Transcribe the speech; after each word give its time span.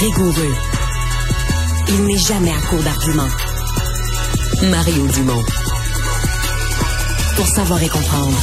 rigoureux. 0.00 0.54
Il 1.88 2.04
n'est 2.06 2.18
jamais 2.18 2.50
à 2.50 2.60
court 2.68 2.82
d'arguments. 2.82 3.28
Mario 4.70 5.06
Dumont. 5.08 5.42
Pour 7.36 7.46
savoir 7.46 7.82
et 7.82 7.88
comprendre. 7.88 8.38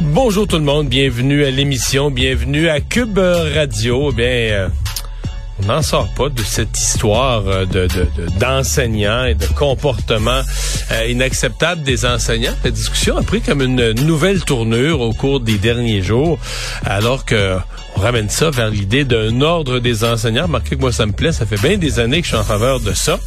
Bonjour 0.00 0.46
tout 0.46 0.56
le 0.58 0.64
monde, 0.64 0.88
bienvenue 0.88 1.44
à 1.44 1.50
l'émission, 1.50 2.10
bienvenue 2.10 2.68
à 2.68 2.80
Cube 2.80 3.18
Radio. 3.18 4.10
Eh 4.12 4.14
Bien, 4.14 4.26
euh, 4.26 4.68
on 5.62 5.66
n'en 5.66 5.82
sort 5.82 6.08
pas 6.14 6.28
de 6.28 6.42
cette 6.42 6.78
histoire 6.78 7.46
euh, 7.46 7.64
de 7.64 7.86
de- 7.86 8.08
de- 8.16 8.38
d'enseignants 8.38 9.24
et 9.24 9.34
de 9.34 9.46
comportements 9.46 10.42
euh, 10.90 11.06
inacceptables 11.08 11.82
des 11.82 12.04
enseignants. 12.04 12.54
La 12.64 12.70
discussion 12.70 13.16
a 13.16 13.22
pris 13.22 13.40
comme 13.40 13.62
une 13.62 13.92
nouvelle 13.92 14.42
tournure 14.44 15.00
au 15.00 15.12
cours 15.12 15.40
des 15.40 15.58
derniers 15.58 16.02
jours, 16.02 16.38
alors 16.84 17.24
que 17.24 17.56
ramène 18.02 18.28
ça 18.28 18.50
vers 18.50 18.68
l'idée 18.68 19.04
d'un 19.04 19.40
ordre 19.40 19.78
des 19.78 20.04
enseignants. 20.04 20.44
Remarquez 20.44 20.76
que 20.76 20.80
moi, 20.80 20.92
ça 20.92 21.06
me 21.06 21.12
plaît. 21.12 21.32
Ça 21.32 21.46
fait 21.46 21.60
bien 21.60 21.78
des 21.78 22.00
années 22.00 22.20
que 22.20 22.26
je 22.26 22.32
suis 22.32 22.38
en 22.38 22.44
faveur 22.44 22.80
de 22.80 22.92
ça. 22.92 23.18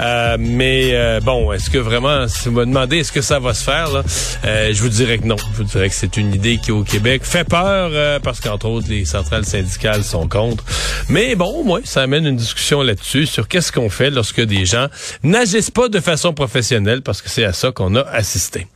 Euh, 0.00 0.36
mais 0.38 0.90
euh, 0.94 1.20
bon, 1.20 1.52
est-ce 1.52 1.70
que 1.70 1.78
vraiment, 1.78 2.26
si 2.26 2.48
vous 2.48 2.56
me 2.56 2.66
demandez, 2.66 2.98
est-ce 2.98 3.12
que 3.12 3.20
ça 3.20 3.38
va 3.38 3.54
se 3.54 3.62
faire, 3.62 3.90
là, 3.90 4.02
euh, 4.44 4.72
je 4.72 4.82
vous 4.82 4.88
dirais 4.88 5.18
que 5.18 5.26
non. 5.26 5.36
Je 5.36 5.58
vous 5.58 5.64
dirais 5.64 5.88
que 5.88 5.94
c'est 5.94 6.16
une 6.16 6.34
idée 6.34 6.58
qui, 6.58 6.72
au 6.72 6.82
Québec, 6.82 7.22
fait 7.24 7.44
peur 7.44 8.20
parce 8.22 8.40
qu'entre 8.40 8.66
autres, 8.66 8.88
les 8.88 9.04
centrales 9.04 9.44
syndicales 9.44 10.04
sont 10.04 10.26
contre. 10.26 10.64
Mais 11.08 11.34
bon, 11.34 11.46
au 11.46 11.62
moins, 11.62 11.80
ça 11.84 12.02
amène 12.02 12.26
une 12.26 12.36
discussion 12.36 12.82
là-dessus 12.82 13.26
sur 13.26 13.46
qu'est-ce 13.46 13.72
qu'on 13.72 13.90
fait 13.90 14.10
lorsque 14.10 14.40
des 14.40 14.64
gens 14.64 14.88
n'agissent 15.22 15.70
pas 15.70 15.88
de 15.88 16.00
façon 16.00 16.32
professionnelle 16.32 17.02
parce 17.02 17.22
que 17.22 17.28
c'est 17.28 17.44
à 17.44 17.52
ça 17.52 17.72
qu'on 17.72 17.94
a 17.94 18.02
assisté. 18.02 18.66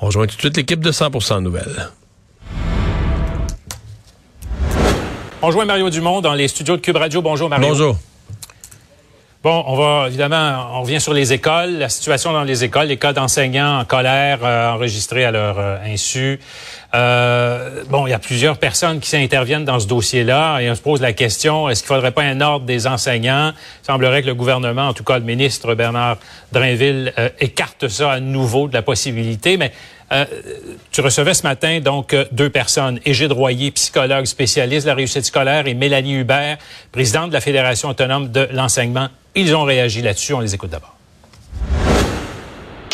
On 0.00 0.06
rejoint 0.06 0.26
tout 0.26 0.36
de 0.36 0.40
suite 0.40 0.56
l'équipe 0.56 0.80
de 0.80 0.92
100% 0.92 1.42
Nouvelles. 1.42 1.90
On 5.46 5.50
joint 5.50 5.66
Mario 5.66 5.90
Dumont 5.90 6.22
dans 6.22 6.32
les 6.32 6.48
studios 6.48 6.78
de 6.78 6.80
Cube 6.80 6.96
Radio. 6.96 7.20
Bonjour 7.20 7.50
Mario. 7.50 7.68
Bonjour. 7.68 7.96
Bon, 9.42 9.62
on 9.66 9.76
va 9.76 10.06
évidemment, 10.08 10.68
on 10.72 10.80
revient 10.80 11.02
sur 11.02 11.12
les 11.12 11.34
écoles, 11.34 11.76
la 11.76 11.90
situation 11.90 12.32
dans 12.32 12.44
les 12.44 12.64
écoles, 12.64 12.86
les 12.86 12.96
cas 12.96 13.12
d'enseignants 13.12 13.80
en 13.80 13.84
colère 13.84 14.38
euh, 14.42 14.72
enregistrés 14.72 15.22
à 15.26 15.30
leur 15.30 15.58
euh, 15.58 15.76
insu. 15.84 16.40
Euh, 16.94 17.82
bon, 17.90 18.06
il 18.06 18.10
y 18.10 18.14
a 18.14 18.18
plusieurs 18.18 18.56
personnes 18.56 19.00
qui 19.00 19.10
s'interviennent 19.10 19.66
dans 19.66 19.80
ce 19.80 19.86
dossier-là 19.86 20.60
et 20.60 20.70
on 20.70 20.74
se 20.74 20.80
pose 20.80 21.02
la 21.02 21.12
question 21.12 21.68
est-ce 21.68 21.82
qu'il 21.82 21.88
faudrait 21.88 22.12
pas 22.12 22.22
un 22.22 22.40
ordre 22.40 22.64
des 22.64 22.86
enseignants? 22.86 23.52
Il 23.82 23.86
semblerait 23.86 24.22
que 24.22 24.28
le 24.28 24.34
gouvernement, 24.34 24.88
en 24.88 24.94
tout 24.94 25.04
cas 25.04 25.18
le 25.18 25.24
ministre 25.24 25.74
Bernard 25.74 26.16
Drainville, 26.52 27.12
euh, 27.18 27.28
écarte 27.38 27.88
ça 27.88 28.12
à 28.12 28.20
nouveau 28.20 28.66
de 28.66 28.72
la 28.72 28.80
possibilité, 28.80 29.58
mais 29.58 29.72
euh, 30.14 30.24
tu 30.92 31.00
recevais 31.00 31.34
ce 31.34 31.42
matin 31.42 31.80
donc 31.80 32.14
euh, 32.14 32.24
deux 32.32 32.50
personnes, 32.50 33.00
Égide 33.04 33.32
Royer, 33.32 33.70
psychologue 33.72 34.26
spécialiste 34.26 34.86
de 34.86 34.90
la 34.90 34.94
réussite 34.94 35.24
scolaire, 35.24 35.66
et 35.66 35.74
Mélanie 35.74 36.14
Hubert, 36.14 36.58
présidente 36.92 37.30
de 37.30 37.34
la 37.34 37.40
Fédération 37.40 37.88
autonome 37.88 38.30
de 38.30 38.48
l'enseignement. 38.52 39.08
Ils 39.34 39.54
ont 39.56 39.64
réagi 39.64 40.02
là-dessus. 40.02 40.34
On 40.34 40.40
les 40.40 40.54
écoute 40.54 40.70
d'abord. 40.70 40.94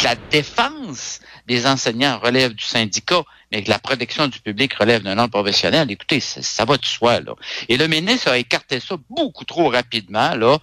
la 0.02 0.14
défense 0.30 1.20
des 1.46 1.66
enseignants 1.66 2.18
relève 2.18 2.54
du 2.54 2.64
syndicat, 2.64 3.22
mais 3.50 3.62
que 3.62 3.70
la 3.70 3.78
protection 3.78 4.28
du 4.28 4.40
public 4.40 4.74
relève 4.74 5.02
d'un 5.02 5.18
ordre 5.18 5.32
professionnel, 5.32 5.90
écoutez, 5.90 6.20
ça, 6.20 6.42
ça 6.42 6.64
va 6.64 6.76
de 6.76 6.84
soi. 6.84 7.20
Là. 7.20 7.34
Et 7.68 7.76
le 7.76 7.86
ministre 7.86 8.30
a 8.30 8.38
écarté 8.38 8.80
ça 8.80 8.96
beaucoup 9.08 9.44
trop 9.44 9.68
rapidement, 9.68 10.34
là, 10.34 10.58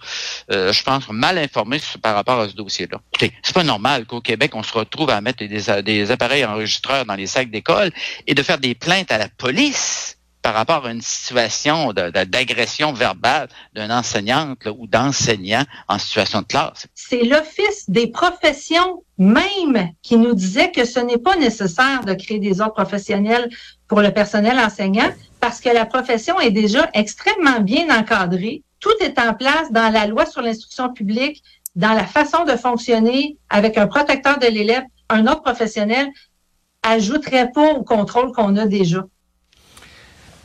euh, 0.50 0.72
je 0.72 0.82
pense 0.82 1.08
mal 1.08 1.38
informé 1.38 1.80
par 2.02 2.14
rapport 2.14 2.40
à 2.40 2.48
ce 2.48 2.54
dossier-là. 2.54 3.00
Écoutez, 3.12 3.32
c'est 3.42 3.54
pas 3.54 3.64
normal 3.64 4.06
qu'au 4.06 4.20
Québec, 4.20 4.54
on 4.54 4.62
se 4.62 4.72
retrouve 4.72 5.10
à 5.10 5.20
mettre 5.20 5.44
des, 5.44 5.82
des 5.82 6.10
appareils 6.10 6.44
enregistreurs 6.44 7.04
dans 7.04 7.14
les 7.14 7.26
sacs 7.26 7.50
d'école 7.50 7.90
et 8.26 8.34
de 8.34 8.42
faire 8.42 8.58
des 8.58 8.74
plaintes 8.74 9.12
à 9.12 9.18
la 9.18 9.28
police 9.28 10.17
par 10.48 10.54
rapport 10.54 10.86
à 10.86 10.92
une 10.92 11.02
situation 11.02 11.92
d'agression 11.92 12.94
verbale 12.94 13.48
d'une 13.74 13.92
enseignante 13.92 14.66
ou 14.78 14.86
d'enseignant 14.86 15.62
en 15.88 15.98
situation 15.98 16.40
de 16.40 16.46
classe. 16.46 16.86
c'est 16.94 17.22
l'Office 17.22 17.84
des 17.88 18.06
professions 18.06 19.02
même 19.18 19.90
qui 20.00 20.16
nous 20.16 20.32
disait 20.32 20.70
que 20.70 20.86
ce 20.86 21.00
n'est 21.00 21.18
pas 21.18 21.36
nécessaire 21.36 22.02
de 22.02 22.14
créer 22.14 22.38
des 22.38 22.62
ordres 22.62 22.72
professionnels 22.72 23.50
pour 23.88 24.00
le 24.00 24.10
personnel 24.10 24.58
enseignant 24.58 25.10
parce 25.38 25.60
que 25.60 25.68
la 25.68 25.84
profession 25.84 26.40
est 26.40 26.50
déjà 26.50 26.88
extrêmement 26.94 27.60
bien 27.60 27.86
encadrée. 27.94 28.62
Tout 28.80 28.96
est 29.02 29.18
en 29.18 29.34
place 29.34 29.70
dans 29.70 29.92
la 29.92 30.06
loi 30.06 30.24
sur 30.24 30.40
l'instruction 30.40 30.90
publique, 30.90 31.42
dans 31.76 31.92
la 31.92 32.06
façon 32.06 32.46
de 32.46 32.52
fonctionner 32.52 33.36
avec 33.50 33.76
un 33.76 33.86
protecteur 33.86 34.38
de 34.38 34.46
l'élève. 34.46 34.84
Un 35.10 35.26
ordre 35.26 35.42
professionnel 35.42 36.08
ajouterait 36.82 37.50
pas 37.52 37.74
au 37.74 37.84
contrôle 37.84 38.32
qu'on 38.32 38.56
a 38.56 38.64
déjà. 38.64 39.04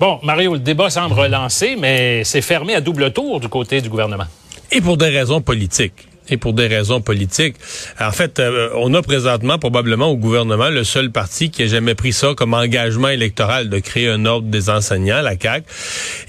Bon, 0.03 0.19
Mario, 0.21 0.55
le 0.55 0.59
débat 0.59 0.89
semble 0.89 1.17
relancé, 1.17 1.77
mais 1.79 2.25
c'est 2.25 2.41
fermé 2.41 2.75
à 2.75 2.81
double 2.81 3.13
tour 3.13 3.39
du 3.39 3.47
côté 3.47 3.79
du 3.79 3.87
gouvernement. 3.87 4.25
Et 4.69 4.81
pour 4.81 4.97
des 4.97 5.07
raisons 5.07 5.39
politiques. 5.39 6.09
Et 6.27 6.35
pour 6.35 6.51
des 6.51 6.67
raisons 6.67 6.99
politiques. 6.99 7.55
En 8.01 8.11
fait, 8.11 8.37
euh, 8.39 8.69
on 8.75 8.93
a 8.95 9.01
présentement 9.01 9.57
probablement 9.59 10.07
au 10.07 10.17
gouvernement 10.17 10.67
le 10.67 10.83
seul 10.83 11.09
parti 11.09 11.51
qui 11.51 11.63
a 11.63 11.67
jamais 11.67 11.95
pris 11.95 12.11
ça 12.11 12.33
comme 12.35 12.53
engagement 12.53 13.07
électoral 13.07 13.69
de 13.69 13.79
créer 13.79 14.09
un 14.09 14.25
ordre 14.25 14.49
des 14.49 14.69
enseignants, 14.69 15.21
la 15.21 15.39
CAQ. 15.39 15.65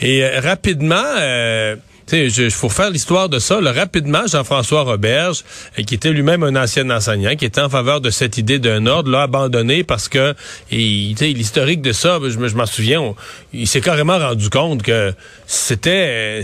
Et 0.00 0.22
euh, 0.22 0.38
rapidement, 0.38 1.02
euh, 1.18 1.74
tu 2.06 2.30
sais, 2.30 2.44
il 2.44 2.50
faut 2.50 2.68
faire 2.68 2.90
l'histoire 2.90 3.28
de 3.28 3.38
ça. 3.38 3.60
Là, 3.60 3.72
rapidement, 3.72 4.26
Jean-François 4.26 4.82
Roberge, 4.82 5.42
euh, 5.78 5.82
qui 5.82 5.94
était 5.94 6.10
lui-même 6.10 6.42
un 6.42 6.56
ancien 6.56 6.88
enseignant, 6.90 7.34
qui 7.34 7.44
était 7.44 7.60
en 7.60 7.70
faveur 7.70 8.00
de 8.00 8.10
cette 8.10 8.36
idée 8.36 8.58
d'un 8.58 8.86
ordre, 8.86 9.10
l'a 9.10 9.22
abandonné 9.22 9.84
parce 9.84 10.08
que, 10.08 10.34
l'historique 10.70 11.80
de 11.82 11.92
ça, 11.92 12.18
je, 12.22 12.28
je 12.28 12.56
m'en 12.56 12.66
souviens, 12.66 13.14
il 13.52 13.66
s'est 13.66 13.80
carrément 13.80 14.18
rendu 14.18 14.50
compte 14.50 14.82
que 14.82 15.14
c'était... 15.46 16.42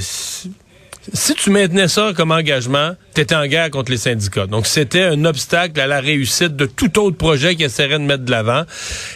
si 1.13 1.35
tu 1.35 1.51
maintenais 1.51 1.89
ça 1.89 2.13
comme 2.15 2.31
engagement, 2.31 2.93
tu 3.15 3.23
étais 3.23 3.35
en 3.35 3.47
guerre 3.47 3.71
contre 3.71 3.91
les 3.91 3.97
syndicats. 3.97 4.47
Donc, 4.47 4.67
c'était 4.67 5.03
un 5.03 5.25
obstacle 5.25 5.81
à 5.81 5.87
la 5.87 6.01
réussite 6.01 6.57
de 6.57 6.67
tout 6.67 6.99
autre 6.99 7.17
projet 7.17 7.57
qui 7.57 7.65
essaierait 7.65 7.99
de 7.99 8.05
mettre 8.05 8.25
de 8.25 8.31
l'avant. 8.31 8.65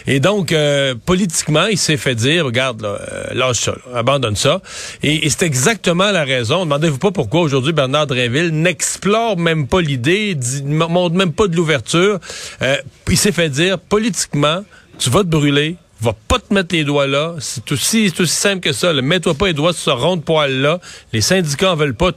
Et 0.07 0.19
donc, 0.19 0.51
euh, 0.51 0.95
politiquement, 1.05 1.67
il 1.67 1.77
s'est 1.77 1.97
fait 1.97 2.15
dire, 2.15 2.45
regarde, 2.45 2.81
là, 2.81 2.97
euh, 3.11 3.33
lâche 3.33 3.61
ça, 3.61 3.75
abandonne 3.93 4.35
ça. 4.35 4.61
Et, 5.03 5.29
c'est 5.29 5.43
exactement 5.43 6.11
la 6.11 6.23
raison. 6.23 6.65
Demandez-vous 6.65 6.97
pas 6.97 7.11
pourquoi 7.11 7.41
aujourd'hui 7.41 7.73
Bernard 7.73 8.07
Dréville 8.07 8.49
n'explore 8.49 9.37
même 9.37 9.67
pas 9.67 9.81
l'idée, 9.81 10.37
montre 10.63 11.15
même 11.15 11.33
pas 11.33 11.47
de 11.47 11.55
l'ouverture. 11.55 12.19
Euh, 12.61 12.77
il 13.09 13.17
s'est 13.17 13.31
fait 13.31 13.49
dire, 13.49 13.77
politiquement, 13.77 14.63
tu 14.97 15.09
vas 15.09 15.19
te 15.19 15.27
brûler, 15.27 15.75
va 16.01 16.13
pas 16.27 16.39
te 16.39 16.53
mettre 16.53 16.75
les 16.75 16.83
doigts 16.83 17.07
là. 17.07 17.35
C'est 17.39 17.71
aussi, 17.71 18.11
aussi 18.19 18.35
simple 18.35 18.61
que 18.61 18.73
ça. 18.73 18.93
Mets-toi 18.93 19.33
pas 19.33 19.47
les 19.47 19.53
doigts 19.53 19.73
sur 19.73 19.83
ce 19.83 19.89
rond 19.89 20.17
de 20.17 20.21
poil-là. 20.21 20.79
Les 21.13 21.21
syndicats 21.21 21.71
en 21.71 21.75
veulent 21.75 21.95
pas. 21.95 22.11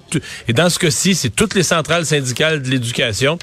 Et 0.49 0.53
dans 0.53 0.69
ce 0.69 0.79
cas-ci, 0.79 1.15
c'est 1.15 1.31
toutes 1.31 1.55
les 1.55 1.63
centrales 1.63 2.07
syndicales 2.07 2.63
de 2.63 2.71
l'éducation. 2.71 3.39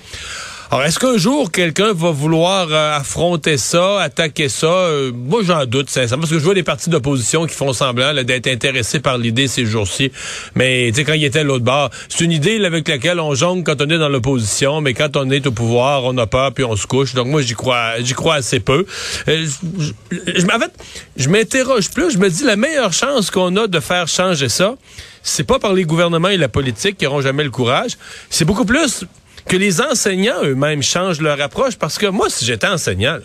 Alors, 0.72 0.84
est-ce 0.84 0.98
qu'un 0.98 1.18
jour, 1.18 1.52
quelqu'un 1.52 1.94
va 1.94 2.10
vouloir 2.10 2.68
euh, 2.72 2.98
affronter 2.98 3.58
ça, 3.58 4.02
attaquer 4.02 4.50
ça? 4.50 4.66
Euh, 4.66 5.12
moi, 5.14 5.42
j'en 5.44 5.64
doute, 5.66 5.92
sincèrement, 5.92 6.22
parce 6.22 6.32
que 6.32 6.40
je 6.40 6.44
vois 6.44 6.56
des 6.56 6.64
partis 6.64 6.90
d'opposition 6.90 7.46
qui 7.46 7.54
font 7.54 7.72
semblant 7.72 8.16
d'être 8.24 8.48
intéressés 8.48 9.00
par 9.00 9.20
l'idée 9.20 9.48
ces 9.48 9.66
jours-ci. 9.66 10.12
Mais, 10.56 10.88
tu 10.90 10.96
sais, 10.96 11.04
quand 11.04 11.14
il 11.14 11.24
était 11.24 11.44
l'autre 11.44 11.64
bord, 11.64 11.92
c'est 12.10 12.24
une 12.24 12.32
idée 12.32 12.64
avec 12.66 12.88
laquelle 12.88 13.20
on 13.20 13.36
jongle 13.36 13.64
quand 13.64 13.80
on 13.80 13.90
est 13.92 14.00
dans 14.00 14.10
l'opposition, 14.10 14.82
mais 14.82 14.96
quand 14.96 15.16
on 15.18 15.30
est 15.30 15.46
au 15.46 15.52
pouvoir, 15.52 16.04
on 16.04 16.18
a 16.18 16.26
peur, 16.26 16.52
puis 16.52 16.64
on 16.64 16.76
se 16.76 16.88
couche. 16.88 17.14
Donc, 17.14 17.28
moi, 17.28 17.44
j'y 17.44 17.54
crois 17.54 18.02
j'y 18.02 18.14
crois 18.14 18.36
assez 18.36 18.60
peu. 18.60 18.88
Euh, 19.28 19.46
je, 19.78 19.92
je, 20.10 20.46
en 20.48 20.60
fait, 20.60 20.74
je 21.16 21.30
m'interroge 21.30 21.92
plus. 21.92 22.12
Je 22.12 22.18
me 22.18 22.28
dis, 22.28 22.44
la 22.44 22.56
meilleure 22.56 22.94
chance 22.94 23.30
qu'on 23.30 23.56
a 23.56 23.68
de 23.68 23.80
faire 23.80 24.08
changer 24.08 24.50
ça, 24.50 24.74
c'est 25.22 25.44
pas 25.44 25.60
par 25.60 25.74
les 25.74 25.84
gouvernements 25.84 26.30
et 26.30 26.38
la 26.38 26.50
politique 26.50 26.98
qui 26.98 27.06
auront 27.06 27.22
jamais 27.22 27.44
le 27.44 27.52
courage. 27.52 27.98
C'est 28.32 28.46
beaucoup 28.46 28.66
plus 28.66 29.06
que 29.48 29.58
les 29.58 29.82
enseignants 29.82 30.44
eux-mêmes 30.44 30.82
changent 30.82 31.22
leur 31.22 31.40
approche 31.42 31.76
parce 31.76 31.98
que 31.98 32.08
moi, 32.08 32.30
si 32.30 32.46
j'étais 32.46 32.68
enseignant, 32.68 33.20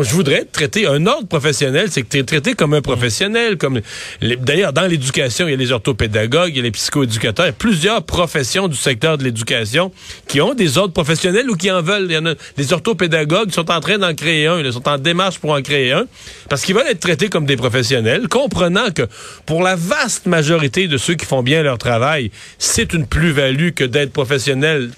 je 0.00 0.12
voudrais 0.12 0.44
traiter 0.44 0.86
un 0.86 1.06
ordre 1.06 1.26
professionnel, 1.26 1.88
c'est 1.90 2.02
que 2.02 2.08
tu 2.08 2.18
es 2.18 2.24
traité 2.24 2.54
comme 2.54 2.74
un 2.74 2.82
professionnel. 2.82 3.56
comme 3.56 3.80
D'ailleurs, 4.20 4.72
dans 4.72 4.86
l'éducation, 4.86 5.46
il 5.46 5.52
y 5.52 5.54
a 5.54 5.56
les 5.56 5.72
orthopédagogues, 5.72 6.50
il 6.50 6.56
y 6.56 6.60
a 6.60 6.62
les 6.62 6.70
psychoéducateurs, 6.70 7.46
il 7.46 7.48
y 7.48 7.50
a 7.50 7.54
plusieurs 7.54 8.02
professions 8.02 8.68
du 8.68 8.76
secteur 8.76 9.18
de 9.18 9.24
l'éducation 9.24 9.92
qui 10.26 10.40
ont 10.40 10.54
des 10.54 10.78
ordres 10.78 10.92
professionnels 10.92 11.48
ou 11.50 11.56
qui 11.56 11.70
en 11.70 11.82
veulent. 11.82 12.06
Il 12.08 12.12
y 12.12 12.18
en 12.18 12.26
a 12.26 12.34
des 12.56 12.72
orthopédagogues 12.72 13.50
sont 13.52 13.70
en 13.70 13.80
train 13.80 13.98
d'en 13.98 14.14
créer 14.14 14.46
un, 14.46 14.60
ils 14.60 14.72
sont 14.72 14.88
en 14.88 14.98
démarche 14.98 15.38
pour 15.38 15.52
en 15.52 15.62
créer 15.62 15.92
un, 15.92 16.06
parce 16.48 16.62
qu'ils 16.62 16.74
veulent 16.74 16.88
être 16.88 17.00
traités 17.00 17.28
comme 17.28 17.46
des 17.46 17.56
professionnels, 17.56 18.28
comprenant 18.28 18.90
que 18.90 19.02
pour 19.46 19.62
la 19.62 19.76
vaste 19.76 20.26
majorité 20.26 20.88
de 20.88 20.98
ceux 20.98 21.14
qui 21.14 21.24
font 21.24 21.42
bien 21.42 21.62
leur 21.62 21.78
travail, 21.78 22.30
c'est 22.58 22.92
une 22.92 23.06
plus-value 23.06 23.70
que 23.70 23.84
d'être 23.84 24.12
professionnel 24.12 24.90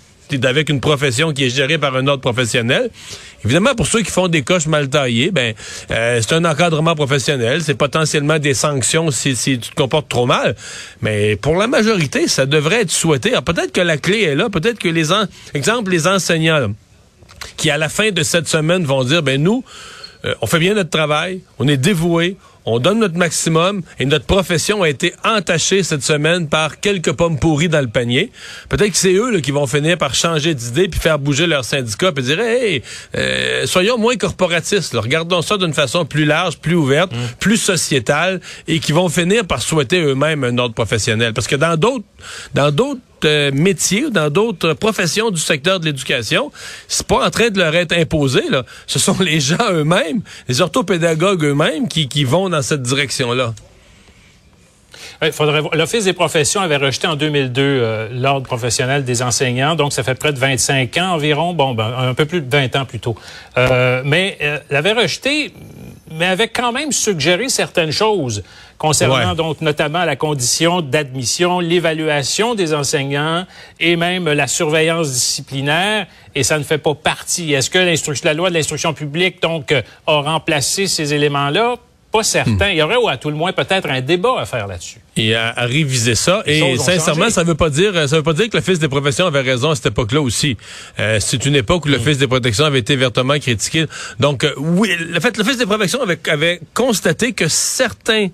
avec 0.45 0.69
une 0.69 0.81
profession 0.81 1.33
qui 1.33 1.45
est 1.45 1.51
gérée 1.51 1.79
par 1.79 1.97
un 1.97 2.07
ordre 2.07 2.21
professionnel. 2.21 2.91
Évidemment, 3.45 3.75
pour 3.75 3.87
ceux 3.87 4.03
qui 4.03 4.11
font 4.11 4.29
des 4.29 4.43
coches 4.43 4.67
mal 4.67 4.89
taillées, 4.89 5.31
ben 5.31 5.55
euh, 5.91 6.21
c'est 6.21 6.35
un 6.35 6.45
encadrement 6.45 6.95
professionnel, 6.95 7.63
c'est 7.63 7.75
potentiellement 7.75 8.39
des 8.39 8.55
sanctions 8.55 9.11
si, 9.11 9.35
tu 9.35 9.59
te 9.59 9.75
comportes 9.75 10.09
trop 10.09 10.27
mal. 10.27 10.55
Mais 11.01 11.37
pour 11.37 11.57
la 11.57 11.67
majorité, 11.67 12.29
ça 12.29 12.47
devrait 12.47 12.83
être 12.83 12.91
souhaité. 12.91 13.33
Peut-être 13.45 13.73
que 13.73 13.81
la 13.81 13.97
clé 13.97 14.23
est 14.23 14.35
là, 14.35 14.51
peut-être 14.51 14.79
que 14.79 14.89
les 14.89 15.13
en... 15.13 15.25
exemple 15.55 15.91
les 15.91 16.07
enseignants 16.07 16.75
qui 17.57 17.71
à 17.71 17.79
la 17.79 17.89
fin 17.89 18.11
de 18.11 18.23
cette 18.23 18.49
semaine 18.49 18.85
vont 18.85 19.05
dire 19.05 19.23
ben 19.23 19.43
nous 19.43 19.65
euh, 20.25 20.35
on 20.43 20.47
fait 20.47 20.59
bien 20.59 20.75
notre 20.75 20.91
travail, 20.91 21.41
on 21.59 21.67
est 21.67 21.77
dévoué, 21.77 22.37
on 22.65 22.79
donne 22.79 23.01
notre 23.01 23.17
maximum 23.17 23.83
et 23.99 24.05
notre 24.05 24.27
profession 24.27 24.83
a 24.83 24.89
été 24.89 25.15
entachée 25.25 25.83
cette 25.83 26.03
semaine 26.03 26.49
par 26.49 26.81
quelques 26.81 27.13
pommes 27.13 27.39
pourries 27.39 27.69
dans 27.69 27.81
le 27.81 27.89
panier. 27.89 28.31
Peut-être 28.69 28.93
que 28.93 28.97
c'est 28.97 29.15
eux 29.15 29.31
là, 29.31 29.41
qui 29.41 29.51
vont 29.51 29.67
finir 29.67 29.99
par 29.99 30.15
changer 30.15 30.55
d'idée 30.55 30.89
puis 30.89 31.01
faire 31.01 31.19
bouger 31.19 31.47
leur 31.47 31.65
syndicat 31.65 32.13
puis 32.13 32.25
dire 32.25 32.41
hey, 32.41 32.83
euh, 33.17 33.67
soyons 33.67 33.99
moins 33.99 34.17
corporatistes, 34.17 34.95
regardons 34.95 35.43
ça 35.43 35.57
d'une 35.57 35.75
façon 35.75 36.05
plus 36.05 36.25
large, 36.25 36.59
plus 36.59 36.75
ouverte, 36.75 37.13
mm. 37.13 37.17
plus 37.39 37.57
sociétale 37.57 38.41
et 38.69 38.79
qui 38.79 38.93
vont 38.93 39.09
finir 39.09 39.47
par 39.47 39.63
souhaiter 39.63 40.01
eux-mêmes 40.01 40.45
un 40.45 40.57
ordre 40.59 40.75
professionnel 40.75 41.33
parce 41.33 41.47
que 41.47 41.57
dans 41.57 41.77
d'autres 41.77 42.05
dans 42.55 42.71
d'autres 42.71 43.01
euh, 43.25 43.51
métiers 43.53 44.11
dans 44.11 44.31
d'autres 44.31 44.73
professions 44.75 45.31
du 45.31 45.41
secteur 45.41 45.81
de 45.81 45.87
l'éducation, 45.87 46.51
c'est 46.89 47.07
pas 47.07 47.27
en 47.27 47.31
train 47.31 47.51
de 47.51 47.59
leur 47.59 47.75
être 47.75 47.93
imposé. 47.93 48.43
Là. 48.51 48.65
Ce 48.87 48.99
sont 48.99 49.17
les 49.21 49.41
gens 49.41 49.71
eux-mêmes, 49.71 50.23
les 50.49 50.61
orthopédagogues 50.61 51.45
eux-mêmes 51.45 51.89
qui, 51.89 52.09
qui 52.09 52.25
vont 52.25 52.49
dans 52.49 52.63
cette 52.63 52.83
direction-là. 52.83 53.55
L'Office 55.73 56.05
des 56.05 56.13
professions 56.15 56.63
avait 56.63 56.77
rejeté 56.77 57.07
en 57.07 57.15
2002 57.15 57.63
euh, 57.63 58.09
l'ordre 58.11 58.47
professionnel 58.47 59.05
des 59.05 59.23
enseignants, 59.23 59.75
donc 59.75 59.93
ça 59.93 60.03
fait 60.03 60.15
près 60.15 60.33
de 60.33 60.39
25 60.39 60.97
ans 60.97 61.13
environ, 61.13 61.53
bon, 61.53 61.75
ben, 61.75 61.93
un 61.95 62.15
peu 62.15 62.25
plus 62.25 62.41
de 62.41 62.51
20 62.51 62.77
ans 62.77 62.85
plutôt. 62.87 63.15
Euh, 63.59 64.03
mais 64.05 64.39
euh, 64.41 64.59
l'avait 64.71 64.93
rejeté, 64.93 65.53
mais 66.11 66.27
avait 66.27 66.49
quand 66.49 66.73
même 66.73 66.93
suggéré 66.93 67.49
certaines 67.49 67.93
choses 67.93 68.43
concernant 68.79 69.35
donc 69.35 69.61
notamment 69.61 70.05
la 70.05 70.17
condition 70.17 70.81
d'admission, 70.81 71.61
l'évaluation 71.61 72.55
des 72.55 72.73
enseignants 72.73 73.45
et 73.79 73.95
même 73.97 74.25
la 74.25 74.47
surveillance 74.47 75.13
disciplinaire. 75.13 76.07
Et 76.35 76.43
ça 76.43 76.59
ne 76.59 76.65
fait 76.65 76.79
pas 76.79 76.95
partie. 76.95 77.53
Est-ce 77.53 77.69
que 77.69 78.25
la 78.25 78.35
loi 78.35 78.49
de 78.49 78.55
l'instruction 78.55 78.95
publique 78.95 79.43
donc 79.43 79.73
a 79.73 79.83
remplacé 80.21 80.87
ces 80.87 81.13
éléments-là? 81.13 81.77
Pas 82.13 82.23
certain. 82.25 82.71
Il 82.71 82.77
y 82.77 82.83
aurait 82.83 82.97
ou 82.97 83.09
à 83.09 83.17
tout 83.17 83.31
le 83.31 83.37
moins 83.37 83.53
peut-être 83.53 83.89
un 83.89 84.01
débat 84.01 84.41
à 84.41 84.45
faire 84.45 84.67
là-dessus. 84.67 84.99
Et 85.17 85.35
à, 85.35 85.53
réviser 85.59 86.15
ça. 86.15 86.43
et 86.45 86.77
sincèrement, 86.79 87.31
ça 87.31 87.45
veut 87.45 87.55
pas 87.55 87.71
dire, 87.71 88.09
ça 88.09 88.17
veut 88.17 88.23
pas 88.23 88.33
dire 88.33 88.49
que 88.51 88.57
le 88.57 88.63
fils 88.63 88.79
des 88.79 88.89
professions 88.89 89.27
avait 89.27 89.43
raison 89.43 89.71
à 89.71 89.77
cette 89.77 89.87
époque-là 89.87 90.21
aussi. 90.21 90.57
Euh, 90.99 91.19
c'est 91.21 91.45
une 91.47 91.57
époque 91.57 91.85
où 91.85 91.89
le 91.89 91.99
hmm. 91.99 92.03
fils 92.03 92.19
des 92.19 92.27
protections 92.27 92.65
avait 92.65 92.81
été 92.81 92.97
vertement 92.97 93.39
critiqué. 93.39 93.87
Donc 94.19 94.45
euh, 94.45 94.53
oui, 94.57 94.91
le 94.99 95.21
fait, 95.21 95.37
le 95.37 95.45
fils 95.45 95.59
des 95.59 95.67
professions 95.67 96.03
avait, 96.03 96.19
avait 96.29 96.61
constaté 96.75 97.33
que 97.33 97.49
certains 97.49 98.29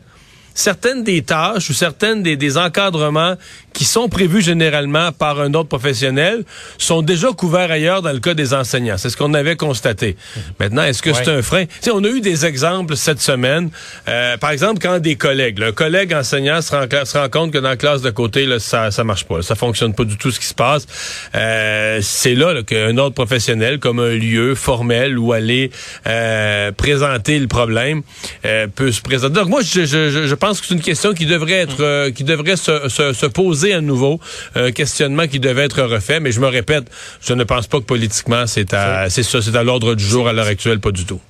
certaines 0.56 1.04
des 1.04 1.22
tâches 1.22 1.70
ou 1.70 1.74
certaines 1.74 2.22
des, 2.22 2.36
des, 2.36 2.56
encadrements 2.56 3.36
qui 3.74 3.84
sont 3.84 4.08
prévus 4.08 4.40
généralement 4.40 5.12
par 5.12 5.38
un 5.40 5.52
autre 5.52 5.68
professionnel 5.68 6.44
sont 6.78 7.02
déjà 7.02 7.28
couverts 7.32 7.70
ailleurs 7.70 8.00
dans 8.00 8.12
le 8.12 8.20
cas 8.20 8.32
des 8.32 8.54
enseignants. 8.54 8.96
C'est 8.96 9.10
ce 9.10 9.16
qu'on 9.18 9.34
avait 9.34 9.56
constaté. 9.56 10.16
Maintenant, 10.58 10.82
est-ce 10.82 11.02
que 11.02 11.12
c'est 11.12 11.28
un 11.28 11.42
frein? 11.42 11.66
sais, 11.80 11.90
on 11.92 12.02
a 12.02 12.08
eu 12.08 12.22
des 12.22 12.46
exemples 12.46 12.96
cette 12.96 13.20
semaine. 13.20 13.68
Euh, 14.08 14.38
par 14.38 14.50
exemple, 14.50 14.80
quand 14.80 14.98
des 14.98 15.16
collègues, 15.16 15.62
un 15.62 15.72
collègue 15.72 16.14
enseignant 16.14 16.62
se 16.62 16.74
rend, 16.74 16.86
se 17.04 17.18
rend, 17.18 17.28
compte 17.28 17.52
que 17.52 17.58
dans 17.58 17.68
la 17.68 17.76
classe 17.76 18.00
de 18.00 18.10
côté, 18.10 18.46
là, 18.46 18.58
ça 18.58 18.90
ça 18.90 19.04
marche 19.04 19.24
pas. 19.24 19.42
ça 19.42 19.54
fonctionne 19.54 19.92
pas 19.92 20.04
du 20.04 20.16
tout 20.16 20.30
ce 20.30 20.40
qui 20.40 20.46
se 20.46 20.54
passe. 20.54 20.86
Euh, 21.34 21.98
c'est 22.00 22.34
là, 22.34 22.54
là 22.54 22.62
qu'un 22.62 22.96
autre 22.96 23.14
professionnel, 23.14 23.78
comme 23.78 24.00
un 24.00 24.14
lieu 24.14 24.54
formel 24.54 25.18
où 25.18 25.34
aller 25.34 25.70
euh, 26.06 26.72
présenter 26.72 27.38
le 27.38 27.46
problème, 27.46 28.02
euh, 28.46 28.68
peut 28.74 28.90
se 28.90 29.02
présenter. 29.02 29.34
Donc 29.34 29.48
moi, 29.48 29.60
je, 29.62 29.84
je, 29.84 30.26
je 30.26 30.34
pense 30.34 30.45
pense 30.46 30.60
que 30.60 30.66
c'est 30.66 30.74
une 30.74 30.80
question 30.80 31.12
qui 31.12 31.26
devrait 31.26 31.60
être, 31.62 31.80
euh, 31.80 32.12
qui 32.12 32.22
devrait 32.22 32.56
se, 32.56 32.88
se, 32.88 33.26
poser 33.26 33.74
à 33.74 33.80
nouveau, 33.80 34.20
un 34.54 34.70
questionnement 34.70 35.26
qui 35.26 35.40
devait 35.40 35.64
être 35.64 35.82
refait. 35.82 36.20
Mais 36.20 36.30
je 36.30 36.40
me 36.40 36.46
répète, 36.46 36.84
je 37.20 37.34
ne 37.34 37.42
pense 37.42 37.66
pas 37.66 37.78
que 37.78 37.84
politiquement 37.84 38.46
c'est 38.46 38.72
à, 38.72 39.10
c'est 39.10 39.24
ça, 39.24 39.42
c'est 39.42 39.56
à 39.56 39.64
l'ordre 39.64 39.94
du 39.94 40.04
jour 40.04 40.28
à 40.28 40.32
l'heure 40.32 40.46
actuelle, 40.46 40.78
pas 40.78 40.92
du 40.92 41.04
tout. 41.04 41.20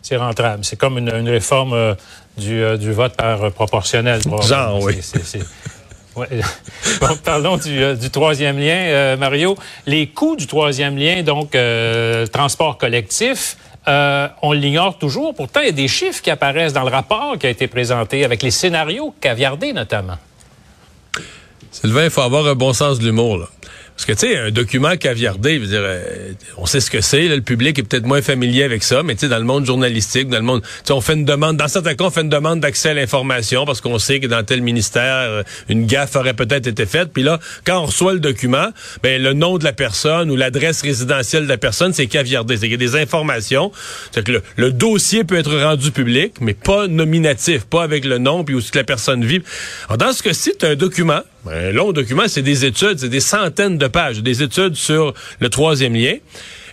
C'est 0.00 0.16
rentrable. 0.16 0.64
C'est 0.64 0.76
comme 0.76 0.96
une, 0.96 1.28
réforme 1.28 1.74
euh, 1.74 1.94
du, 2.38 2.62
euh, 2.62 2.76
du, 2.78 2.92
vote 2.92 3.14
par 3.14 3.52
proportionnel. 3.52 4.22
Genre, 4.22 4.82
oui. 4.82 4.98
parlons 7.24 7.58
du, 7.58 7.96
du, 7.96 8.10
troisième 8.10 8.58
lien, 8.58 9.16
Mario. 9.16 9.56
Les 9.86 10.06
coûts 10.08 10.36
du 10.36 10.46
troisième 10.46 10.96
lien, 10.96 11.22
donc 11.22 11.56
transport 12.32 12.78
collectif, 12.78 13.56
euh, 13.88 14.28
on 14.42 14.52
l'ignore 14.52 14.98
toujours. 14.98 15.34
Pourtant, 15.34 15.60
il 15.60 15.66
y 15.66 15.70
a 15.70 15.72
des 15.72 15.88
chiffres 15.88 16.22
qui 16.22 16.30
apparaissent 16.30 16.72
dans 16.72 16.84
le 16.84 16.90
rapport 16.90 17.36
qui 17.38 17.46
a 17.46 17.50
été 17.50 17.66
présenté 17.66 18.24
avec 18.24 18.42
les 18.42 18.50
scénarios 18.50 19.14
caviardés 19.20 19.72
notamment. 19.72 20.18
Sylvain, 21.70 22.04
il 22.04 22.10
faut 22.10 22.20
avoir 22.20 22.46
un 22.46 22.54
bon 22.54 22.72
sens 22.72 22.98
de 22.98 23.04
l'humour. 23.04 23.48
Parce 24.04 24.18
que, 24.18 24.26
tu 24.26 24.32
sais, 24.32 24.36
un 24.36 24.50
document 24.50 24.96
caviardé, 24.96 25.62
euh, 25.62 26.32
on 26.56 26.66
sait 26.66 26.80
ce 26.80 26.90
que 26.90 27.00
c'est, 27.00 27.28
le 27.28 27.40
public 27.40 27.78
est 27.78 27.84
peut-être 27.84 28.04
moins 28.04 28.20
familier 28.20 28.64
avec 28.64 28.82
ça, 28.82 29.04
mais 29.04 29.14
tu 29.14 29.20
sais, 29.20 29.28
dans 29.28 29.38
le 29.38 29.44
monde 29.44 29.64
journalistique, 29.64 30.28
dans 30.28 30.38
le 30.38 30.42
monde, 30.42 30.62
on 30.90 31.00
fait 31.00 31.12
une 31.12 31.24
demande, 31.24 31.56
dans 31.56 31.68
certains 31.68 31.94
cas, 31.94 32.06
on 32.06 32.10
fait 32.10 32.22
une 32.22 32.28
demande 32.28 32.58
d'accès 32.58 32.88
à 32.88 32.94
l'information 32.94 33.64
parce 33.64 33.80
qu'on 33.80 34.00
sait 34.00 34.18
que 34.18 34.26
dans 34.26 34.42
tel 34.42 34.60
ministère, 34.60 35.04
euh, 35.04 35.42
une 35.68 35.86
gaffe 35.86 36.16
aurait 36.16 36.34
peut-être 36.34 36.66
été 36.66 36.84
faite. 36.84 37.10
Puis 37.14 37.22
là, 37.22 37.38
quand 37.64 37.78
on 37.78 37.86
reçoit 37.86 38.12
le 38.12 38.18
document, 38.18 38.70
ben, 39.04 39.22
le 39.22 39.34
nom 39.34 39.56
de 39.56 39.62
la 39.62 39.72
personne 39.72 40.32
ou 40.32 40.34
l'adresse 40.34 40.82
résidentielle 40.82 41.44
de 41.44 41.48
la 41.48 41.58
personne, 41.58 41.92
c'est 41.92 42.08
caviardé. 42.08 42.56
C'est 42.56 42.62
qu'il 42.62 42.72
y 42.72 42.74
a 42.74 42.78
des 42.78 42.96
informations. 42.96 43.70
C'est 44.10 44.26
que 44.26 44.42
le, 44.56 44.72
dossier 44.72 45.22
peut 45.22 45.38
être 45.38 45.56
rendu 45.56 45.92
public, 45.92 46.34
mais 46.40 46.54
pas 46.54 46.88
nominatif, 46.88 47.66
pas 47.66 47.84
avec 47.84 48.04
le 48.04 48.18
nom 48.18 48.42
puis 48.42 48.56
où 48.56 48.60
la 48.74 48.82
personne 48.82 49.24
vit. 49.24 49.42
Dans 49.96 50.12
ce 50.12 50.24
cas-ci, 50.24 50.54
tu 50.58 50.66
un 50.66 50.74
document, 50.74 51.20
un 51.50 51.72
long 51.72 51.92
document, 51.92 52.24
c'est 52.28 52.42
des 52.42 52.64
études, 52.64 52.98
c'est 52.98 53.08
des 53.08 53.20
centaines 53.20 53.78
de 53.78 53.88
pages, 53.88 54.22
des 54.22 54.42
études 54.42 54.76
sur 54.76 55.14
le 55.40 55.48
troisième 55.48 55.94
lien. 55.94 56.16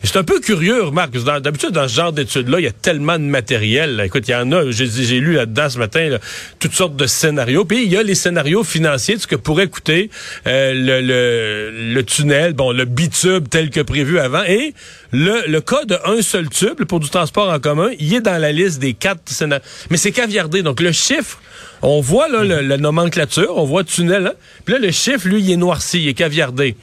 C'est 0.03 0.17
un 0.17 0.23
peu 0.23 0.39
curieux, 0.39 0.83
remarque, 0.83 1.11
d'habitude, 1.41 1.71
dans 1.71 1.87
ce 1.87 1.93
genre 1.93 2.13
d'études-là, 2.13 2.59
il 2.59 2.63
y 2.63 2.67
a 2.67 2.71
tellement 2.71 3.19
de 3.19 3.23
matériel. 3.23 4.01
Écoute, 4.05 4.27
il 4.27 4.31
y 4.31 4.35
en 4.35 4.51
a, 4.51 4.71
j'ai 4.71 5.19
lu 5.19 5.33
là-dedans 5.33 5.69
ce 5.69 5.77
matin, 5.77 6.17
toutes 6.59 6.73
sortes 6.73 6.95
de 6.95 7.05
scénarios. 7.05 7.65
Puis 7.65 7.83
il 7.83 7.91
y 7.91 7.97
a 7.97 8.03
les 8.03 8.15
scénarios 8.15 8.63
financiers 8.63 9.15
de 9.15 9.21
ce 9.21 9.27
que 9.27 9.35
pourrait 9.35 9.67
coûter 9.67 10.09
euh, 10.47 11.71
le, 11.93 12.01
tunnel, 12.03 12.53
bon, 12.53 12.71
le 12.71 12.85
bitube 12.85 13.49
tel 13.49 13.69
que 13.69 13.81
prévu 13.81 14.19
avant. 14.19 14.43
Et 14.43 14.73
le, 15.11 15.43
le 15.47 15.61
cas 15.61 15.83
d'un 15.85 16.21
seul 16.21 16.49
tube 16.49 16.85
pour 16.85 16.99
du 16.99 17.09
transport 17.09 17.49
en 17.49 17.59
commun, 17.59 17.89
il 17.99 18.13
est 18.13 18.21
dans 18.21 18.39
la 18.39 18.51
liste 18.51 18.79
des 18.79 18.93
quatre 18.93 19.21
scénarios. 19.25 19.63
Mais 19.89 19.97
c'est 19.97 20.11
caviardé. 20.11 20.63
Donc 20.63 20.79
le 20.79 20.91
chiffre 20.91 21.39
on 21.81 22.01
voit 22.01 22.27
la 22.27 22.77
nomenclature, 22.77 23.55
on 23.55 23.63
voit 23.63 23.83
tunnel, 23.83 24.27
hein? 24.27 24.33
puis 24.65 24.73
là 24.73 24.79
le 24.79 24.91
chiffre, 24.91 25.27
lui, 25.27 25.41
il 25.41 25.51
est 25.51 25.57
noirci, 25.57 26.01
il 26.01 26.07
est 26.09 26.13
caviardé. 26.13 26.75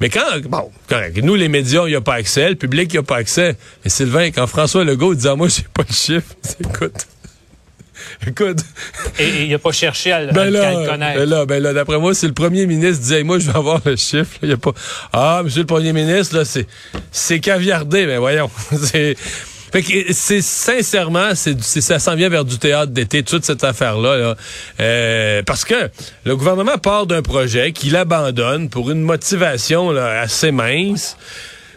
Mais 0.00 0.10
quand, 0.10 0.20
bon, 0.48 0.70
correct, 0.88 1.18
nous 1.22 1.34
les 1.34 1.48
médias, 1.48 1.84
il 1.86 1.90
n'y 1.90 1.94
a 1.96 2.00
pas 2.00 2.14
accès, 2.14 2.48
le 2.50 2.54
public, 2.56 2.90
il 2.92 2.96
n'y 2.96 3.00
a 3.00 3.02
pas 3.02 3.16
accès. 3.16 3.56
Mais 3.84 3.90
Sylvain, 3.90 4.30
quand 4.30 4.46
François 4.46 4.84
Legault 4.84 5.14
disait, 5.14 5.34
moi, 5.36 5.48
j'ai 5.48 5.64
pas 5.72 5.84
de 5.84 5.92
chiffre, 5.92 6.34
écoute, 6.60 7.06
écoute, 8.26 8.58
Et 9.18 9.44
il 9.44 9.50
n'a 9.50 9.58
pas 9.58 9.72
cherché 9.72 10.12
à, 10.12 10.22
le- 10.22 10.28
à 10.28 10.32
Ben 10.32 10.44
le- 10.44 10.50
là, 10.50 10.68
à 10.68 10.72
le 10.82 10.86
connaître. 10.88 11.18
ben 11.20 11.28
là, 11.28 11.46
ben 11.46 11.62
là, 11.62 11.72
d'après 11.72 11.98
moi, 11.98 12.14
si 12.14 12.26
le 12.26 12.34
premier 12.34 12.66
ministre 12.66 13.00
disait, 13.02 13.22
moi, 13.22 13.38
je 13.38 13.50
vais 13.50 13.56
avoir 13.56 13.80
le 13.84 13.96
chiffre, 13.96 14.32
il 14.42 14.50
y 14.50 14.52
a 14.52 14.56
pas, 14.58 14.72
ah, 15.12 15.40
monsieur 15.44 15.60
le 15.60 15.66
premier 15.66 15.92
ministre, 15.94 16.36
là, 16.36 16.44
c'est, 16.44 16.66
c'est 17.10 17.40
caviardé, 17.40 18.06
ben 18.06 18.18
voyons. 18.18 18.50
c'est, 18.82 19.16
fait 19.76 20.04
que 20.06 20.12
c'est 20.14 20.40
sincèrement, 20.40 21.34
ça 21.34 21.98
s'en 21.98 22.14
vient 22.14 22.30
vers 22.30 22.46
du 22.46 22.58
théâtre 22.58 22.92
d'été, 22.92 23.22
toute 23.22 23.44
cette 23.44 23.62
affaire-là, 23.62 24.16
là. 24.16 24.36
Euh, 24.80 25.42
parce 25.42 25.66
que 25.66 25.90
le 26.24 26.34
gouvernement 26.34 26.78
part 26.78 27.06
d'un 27.06 27.20
projet 27.20 27.72
qu'il 27.72 27.94
abandonne 27.94 28.70
pour 28.70 28.90
une 28.90 29.02
motivation 29.02 29.90
assez 29.90 30.50
mince 30.50 31.18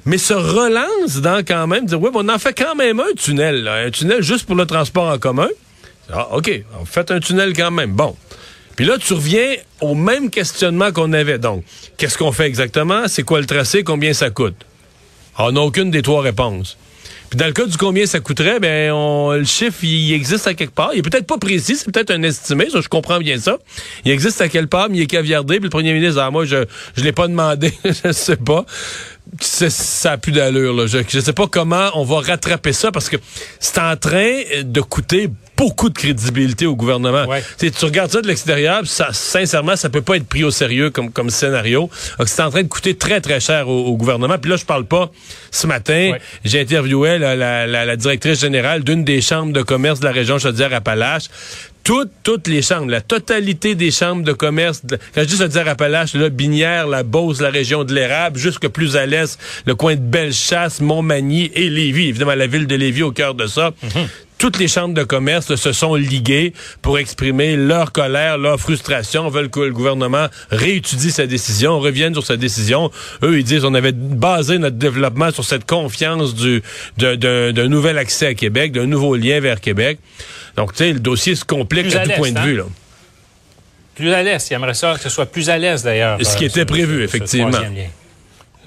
mais 0.06 0.18
se 0.18 0.34
relance 0.34 1.18
dans 1.18 1.44
quand 1.46 1.68
même 1.68 1.86
dire 1.86 2.02
oui, 2.02 2.10
on 2.14 2.30
en 2.30 2.40
fait 2.40 2.54
quand 2.54 2.74
même 2.74 3.02
un 3.02 3.14
tunnel, 3.18 3.68
un 3.68 3.92
tunnel 3.92 4.24
juste 4.24 4.46
pour 4.46 4.56
le 4.56 4.66
transport 4.66 5.10
en 5.10 5.18
commun. 5.18 5.50
Ah, 6.12 6.30
OK, 6.32 6.50
on 6.82 6.86
fait 6.86 7.12
un 7.12 7.20
tunnel 7.20 7.54
quand 7.54 7.70
même. 7.70 7.92
Bon. 7.92 8.16
Puis 8.78 8.86
là, 8.86 8.98
tu 8.98 9.14
reviens 9.14 9.56
au 9.82 9.94
même 9.94 10.30
questionnement 10.30 10.94
qu'on 10.94 11.12
avait. 11.12 11.38
Donc, 11.38 11.66
qu'est-ce 11.98 12.18
qu'on 12.18 12.32
fait 12.32 12.46
exactement? 12.46 13.10
C'est 13.10 13.24
quoi 13.24 13.42
le 13.42 13.46
tracé? 13.46 13.84
Combien 13.84 14.14
ça 14.14 14.30
coûte? 14.30 14.56
Ah, 15.36 15.48
On 15.48 15.52
n'a 15.52 15.62
aucune 15.62 15.92
des 15.92 16.02
trois 16.02 16.22
réponses. 16.22 16.78
Puis 17.30 17.38
dans 17.38 17.46
le 17.46 17.54
cas 17.54 17.66
du 17.66 17.78
combien 17.78 18.06
ça 18.06 18.20
coûterait, 18.20 18.60
ben 18.60 18.92
on, 18.92 19.34
le 19.34 19.44
chiffre, 19.44 19.84
il 19.84 20.14
existe 20.14 20.48
à 20.48 20.54
quelque 20.54 20.74
part. 20.74 20.92
Il 20.94 21.00
est 21.00 21.02
peut-être 21.02 21.28
pas 21.28 21.38
précis, 21.38 21.76
c'est 21.76 21.92
peut-être 21.92 22.12
un 22.12 22.24
estimé, 22.24 22.70
ça, 22.70 22.82
je 22.82 22.90
comprends 22.90 23.20
bien 23.20 23.38
ça. 23.38 23.58
Il 24.06 24.12
existe 24.12 24.42
à 24.42 24.50
quelque 24.50 24.70
part, 24.70 24.90
mais 24.90 24.98
il 24.98 25.02
est 25.02 25.08
caviardé. 25.08 25.56
Puis 25.56 25.66
le 25.66 25.70
premier 25.70 25.94
ministre, 25.94 26.20
ah, 26.22 26.32
moi, 26.32 26.46
je 26.46 26.66
je 26.96 27.04
l'ai 27.04 27.12
pas 27.12 27.28
demandé, 27.28 27.74
je 27.86 28.12
sais 28.12 28.38
pas. 28.38 28.66
Ça 29.40 30.14
a 30.14 30.18
plus 30.18 30.32
d'allure. 30.32 30.88
Je 30.88 30.98
ne 30.98 31.22
sais 31.22 31.34
pas 31.34 31.48
comment 31.48 31.90
on 31.94 32.04
va 32.04 32.20
rattraper 32.22 32.74
ça 32.74 32.92
parce 32.92 33.10
que 33.10 33.18
c'est 33.60 33.80
en 33.80 33.96
train 33.96 34.42
de 34.64 34.82
coûter 34.82 35.30
beaucoup 35.60 35.90
de 35.90 35.94
crédibilité 35.94 36.66
au 36.66 36.76
gouvernement. 36.76 37.26
Ouais. 37.28 37.44
Tu 37.60 37.86
regardes 37.86 38.10
ça 38.12 38.22
de 38.22 38.28
l'extérieur, 38.28 38.82
ça, 38.86 39.10
sincèrement, 39.12 39.76
ça 39.76 39.90
peut 39.90 40.02
pas 40.02 40.16
être 40.16 40.26
pris 40.28 40.44
au 40.46 40.52
sérieux 40.52 40.90
comme, 40.90 41.12
comme 41.12 41.30
scénario. 41.30 41.90
C'est 42.26 42.42
en 42.42 42.50
train 42.50 42.64
de 42.64 42.68
coûter 42.70 42.96
très, 42.96 43.20
très 43.22 43.40
cher 43.42 43.68
au, 43.68 43.88
au 43.88 43.98
gouvernement. 43.98 44.38
Puis 44.40 44.50
là, 44.50 44.58
je 44.58 44.66
parle 44.66 44.86
pas. 44.86 45.12
Ce 45.52 45.68
matin, 45.68 46.12
Ouais. 46.14 46.22
j'ai 46.46 46.62
interviewé 46.62 47.20
la, 47.20 47.36
la- 47.36 47.68
la- 47.68 47.86
la 47.86 47.96
directrice 47.98 48.40
générale 48.40 48.84
d'une 48.84 49.04
des 49.04 49.20
chambres 49.22 49.52
de 49.54 49.62
commerce 49.62 50.00
de 50.00 50.06
la 50.06 50.12
région 50.14 50.40
Chaudière-Appalaches. 50.40 51.26
Toutes, 51.84 52.12
toutes 52.24 52.48
les 52.48 52.62
chambres, 52.62 52.92
la 52.92 53.02
totalité 53.02 53.74
des 53.76 53.90
chambres 53.92 54.24
de 54.24 54.34
commerce, 54.34 54.86
de- 54.86 54.98
quand 55.16 55.22
je 55.22 55.28
dis 55.28 55.38
Chaudière-Appalaches, 55.38 56.14
là, 56.14 56.30
Binière, 56.30 56.88
la 56.88 57.04
Beauce, 57.04 57.42
la 57.42 57.50
région 57.50 57.84
de 57.84 57.94
l'Érable, 57.94 58.38
jusque 58.40 58.68
plus 58.68 58.96
à 58.96 59.06
l'est, 59.06 59.38
le 59.66 59.76
coin 59.76 59.96
de 59.96 60.02
Bellechasse, 60.02 60.82
Montmagny 60.82 61.52
et 61.56 61.70
Lévis. 61.70 62.08
Évidemment, 62.10 62.36
la 62.36 62.48
ville 62.48 62.68
de 62.68 62.76
Lévis 62.76 63.04
au 63.04 63.12
cœur 63.12 63.34
de 63.34 63.48
ça. 63.48 63.72
Toutes 64.40 64.58
les 64.58 64.68
chambres 64.68 64.94
de 64.96 65.04
commerce 65.04 65.54
se 65.56 65.72
sont 65.74 65.94
liguées 65.96 66.54
pour 66.82 66.98
exprimer 66.98 67.56
leur 67.58 67.92
colère, 67.92 68.38
leur 68.38 68.60
frustration, 68.60 69.30
veulent 69.30 69.50
que 69.50 69.60
le 69.60 69.72
gouvernement 69.72 70.28
réétudie 70.50 71.12
sa 71.12 71.28
décision, 71.28 71.80
revienne 71.80 72.14
sur 72.14 72.26
sa 72.26 72.38
décision. 72.38 72.90
Eux, 73.22 73.38
ils 73.38 73.44
disent 73.44 73.66
on 73.66 73.74
avait 73.74 73.92
basé 73.92 74.58
notre 74.58 74.78
développement 74.78 75.30
sur 75.32 75.44
cette 75.44 75.66
confiance 75.68 76.34
du 76.36 76.64
d'un 76.98 77.68
nouvel 77.68 77.98
accès 77.98 78.28
à 78.28 78.34
Québec, 78.34 78.72
d'un 78.72 78.86
nouveau 78.88 79.16
lien 79.16 79.40
vers 79.42 79.60
Québec. 79.62 80.00
Donc, 80.56 80.72
tu 80.72 80.80
sais, 80.80 80.94
le 80.94 81.00
dossier 81.00 81.36
se 81.36 81.44
complique 81.46 81.84
Plus 81.90 81.96
à 81.98 82.02
à 82.02 82.06
tout 82.08 82.12
point 82.14 82.32
de 82.32 82.38
hein? 82.38 82.46
vue. 82.46 82.56
Là. 82.58 82.64
Plus 83.96 84.12
à 84.14 84.24
l'est. 84.24 84.50
Il 84.50 84.54
aimerait 84.54 84.74
ça 84.74 84.94
que 84.96 85.02
ce 85.02 85.10
soit 85.10 85.26
plus 85.26 85.50
à 85.50 85.58
l'est, 85.58 85.84
d'ailleurs. 85.84 86.18
Ce 86.22 86.38
qui 86.38 86.46
euh, 86.46 86.48
était 86.48 86.62
ce- 86.62 86.66
prévu, 86.66 87.00
ce- 87.00 87.04
effectivement. 87.04 87.52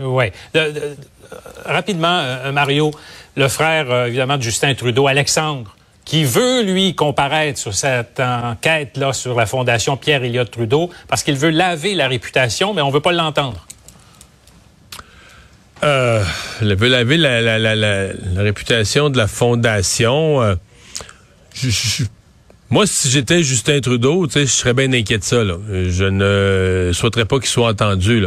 Oui. 0.02 0.26
rapidement, 1.64 2.20
euh, 2.20 2.52
Mario, 2.52 2.90
le 3.36 3.48
frère, 3.48 3.90
euh, 3.90 4.06
évidemment, 4.06 4.36
de 4.36 4.42
Justin 4.42 4.74
Trudeau, 4.74 5.06
Alexandre, 5.06 5.74
qui 6.04 6.24
veut, 6.24 6.62
lui, 6.62 6.94
comparaître 6.94 7.58
sur 7.58 7.74
cette 7.74 8.20
enquête-là 8.20 9.12
sur 9.12 9.36
la 9.36 9.46
Fondation 9.46 9.96
Pierre-Éliott 9.96 10.50
Trudeau, 10.50 10.90
parce 11.08 11.22
qu'il 11.22 11.36
veut 11.36 11.50
laver 11.50 11.94
la 11.94 12.08
réputation, 12.08 12.74
mais 12.74 12.82
on 12.82 12.90
veut 12.90 13.00
pas 13.00 13.12
l'entendre. 13.12 13.66
Euh, 15.84 16.22
elle 16.60 16.76
veut 16.76 16.88
laver 16.88 17.16
la, 17.16 18.42
réputation 18.42 19.10
de 19.10 19.16
la 19.16 19.26
fondation. 19.26 20.42
euh, 20.42 20.54
moi, 22.70 22.86
si 22.86 23.10
j'étais 23.10 23.42
Justin 23.42 23.80
Trudeau, 23.80 24.28
je 24.32 24.44
serais 24.46 24.74
bien 24.74 24.92
inquiet 24.92 25.18
de 25.18 25.24
ça. 25.24 25.42
Je 25.44 26.04
ne 26.04 26.92
souhaiterais 26.92 27.24
pas 27.24 27.38
qu'il 27.38 27.48
soit 27.48 27.68
entendu. 27.68 28.26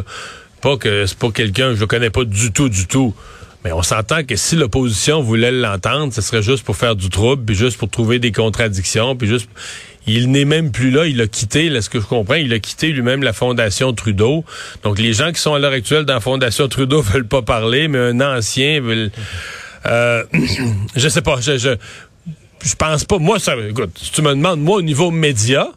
Que 0.80 1.06
c'est 1.06 1.18
pas 1.18 1.30
quelqu'un 1.30 1.70
que 1.70 1.76
je 1.76 1.86
connais 1.86 2.10
pas 2.10 2.24
du 2.24 2.52
tout, 2.52 2.70
du 2.70 2.88
tout. 2.88 3.14
Mais 3.64 3.72
on 3.72 3.84
s'entend 3.84 4.24
que 4.24 4.36
si 4.36 4.56
l'opposition 4.56 5.22
voulait 5.22 5.52
l'entendre, 5.52 6.12
ce 6.14 6.22
serait 6.22 6.42
juste 6.42 6.64
pour 6.64 6.76
faire 6.76 6.96
du 6.96 7.10
trouble, 7.10 7.46
puis 7.46 7.56
juste 7.56 7.78
pour 7.78 7.90
trouver 7.90 8.20
des 8.20 8.32
contradictions, 8.32 9.16
puis 9.16 9.28
juste. 9.28 9.50
Il 10.08 10.30
n'est 10.30 10.46
même 10.46 10.72
plus 10.72 10.92
là, 10.92 11.08
il 11.08 11.20
a 11.20 11.26
quitté, 11.26 11.68
là, 11.70 11.82
ce 11.82 11.90
que 11.90 12.00
je 12.00 12.06
comprends, 12.06 12.36
il 12.36 12.54
a 12.54 12.60
quitté 12.60 12.90
lui-même 12.90 13.24
la 13.24 13.34
Fondation 13.34 13.92
Trudeau. 13.92 14.46
Donc 14.84 15.00
les 15.00 15.14
gens 15.14 15.32
qui 15.32 15.42
sont 15.42 15.56
à 15.56 15.60
l'heure 15.60 15.72
actuelle 15.72 16.06
dans 16.06 16.14
la 16.14 16.20
Fondation 16.20 16.68
Trudeau 16.68 17.02
veulent 17.14 17.28
pas 17.28 17.42
parler, 17.42 17.88
mais 17.88 17.98
un 17.98 18.22
ancien 18.22 18.82
veut. 18.82 19.10
Euh, 19.88 20.24
je 20.96 21.10
sais 21.10 21.24
pas, 21.24 21.42
je, 21.42 21.58
je, 21.58 21.70
je 22.64 22.76
pense 22.76 23.04
pas. 23.04 23.18
Moi, 23.18 23.40
ça, 23.40 23.56
écoute, 23.68 23.98
si 24.00 24.12
tu 24.12 24.22
me 24.22 24.30
demandes, 24.30 24.60
moi, 24.60 24.78
au 24.78 24.82
niveau 24.84 25.10
média, 25.10 25.70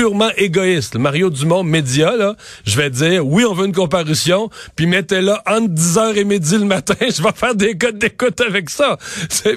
purement 0.00 0.30
égoïste, 0.38 0.96
Mario 0.96 1.28
Dumont, 1.28 1.62
média, 1.62 2.16
là, 2.16 2.34
je 2.64 2.74
vais 2.74 2.88
dire, 2.88 3.26
oui, 3.26 3.44
on 3.44 3.52
veut 3.52 3.66
une 3.66 3.74
comparution, 3.74 4.48
puis 4.74 4.86
mettez-la 4.86 5.42
entre 5.46 5.74
10h 5.74 6.16
et 6.16 6.24
midi 6.24 6.56
le 6.56 6.64
matin, 6.64 6.94
je 7.00 7.22
vais 7.22 7.32
faire 7.34 7.54
des 7.54 7.76
codes 7.76 7.98
d'écoute 7.98 8.40
avec 8.40 8.70
ça. 8.70 8.96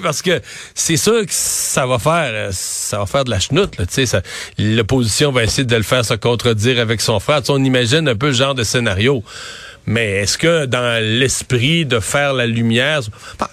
Parce 0.02 0.20
que 0.20 0.42
c'est 0.74 0.98
sûr 0.98 1.24
que 1.24 1.32
ça 1.32 1.86
va 1.86 1.98
faire, 1.98 2.28
euh, 2.30 2.50
ça 2.52 2.98
va 2.98 3.06
faire 3.06 3.24
de 3.24 3.30
la 3.30 3.40
chenoute, 3.40 3.78
là, 3.78 3.86
l'opposition 4.58 5.32
va 5.32 5.44
essayer 5.44 5.64
de 5.64 5.76
le 5.76 5.82
faire 5.82 6.04
se 6.04 6.12
contredire 6.12 6.78
avec 6.78 7.00
son 7.00 7.20
frère. 7.20 7.40
On 7.48 7.64
imagine 7.64 8.06
un 8.06 8.14
peu 8.14 8.26
le 8.26 8.32
genre 8.34 8.54
de 8.54 8.64
scénario. 8.64 9.24
Mais 9.86 10.10
est-ce 10.22 10.36
que 10.36 10.66
dans 10.66 11.02
l'esprit 11.02 11.86
de 11.86 12.00
faire 12.00 12.34
la 12.34 12.46
lumière, 12.46 13.00
ben, 13.38 13.46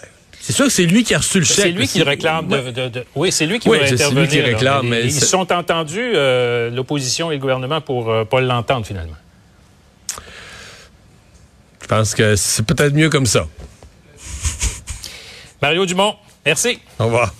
c'est 0.51 0.55
sûr 0.57 0.65
que 0.65 0.71
c'est 0.71 0.85
lui 0.85 1.03
qui 1.03 1.13
a 1.15 1.17
reçu 1.17 1.39
le 1.39 1.45
chèque. 1.45 1.55
C'est 1.65 1.71
lui 1.71 1.87
qui 1.87 2.03
réclame 2.03 2.47
de, 2.47 2.55
Ouais. 2.57 2.71
de- 2.71 2.87
de- 2.89 3.05
Oui, 3.15 3.31
c'est 3.31 3.45
lui 3.45 3.59
qui 3.59 3.69
Oui, 3.69 3.79
va 3.79 3.85
c'est 3.87 3.95
lui 3.95 4.03
intervenir. 4.03 4.29
qui 4.29 4.41
réclame, 4.41 4.85
Ils- 4.85 4.89
mais 4.89 5.03
Ils 5.05 5.11
c'est- 5.13 5.25
sont 5.25 5.51
entendus, 5.51 6.11
euh, 6.15 6.69
l'opposition 6.69 7.31
et 7.31 7.35
le 7.35 7.41
gouvernement, 7.41 7.81
pour 7.81 8.09
euh, 8.11 8.25
pas 8.25 8.41
l'entendre, 8.41 8.85
finalement. 8.85 9.15
Je 11.81 11.87
pense 11.87 12.13
que 12.15 12.35
c'est 12.35 12.65
peut-être 12.65 12.93
mieux 12.93 13.09
comme 13.09 13.25
ça. 13.25 13.47
Mario 15.61 15.85
Dumont, 15.85 16.15
merci. 16.45 16.79
Au 16.99 17.05
revoir. 17.05 17.33